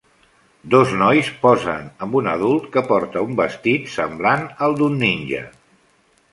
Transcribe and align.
Dos 0.75 0.93
nois 1.01 1.29
posen 1.43 1.83
amb 2.07 2.17
un 2.21 2.31
adult 2.33 2.67
que 2.77 2.83
porta 2.89 3.25
un 3.27 3.37
vestit 3.43 3.95
semblant 3.99 4.51
al 4.69 4.77
d'un 4.81 5.01
ninja. 5.07 5.47